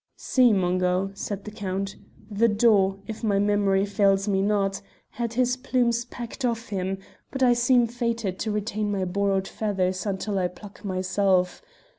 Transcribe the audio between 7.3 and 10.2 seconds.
I seem fated to retain my borrowed feathers